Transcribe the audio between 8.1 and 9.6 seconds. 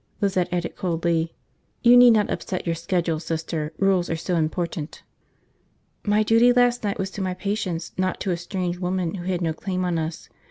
to a strange woman who had no